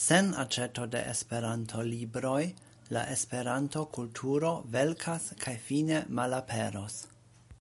[0.00, 2.44] Sen aĉeto de Esperanto-libroj
[2.96, 7.00] la Esperanto-kulturo velkas kaj fine malaperos.